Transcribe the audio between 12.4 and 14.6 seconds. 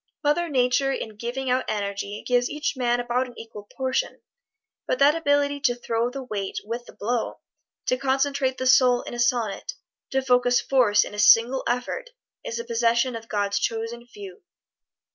is the possession of God's Chosen Few.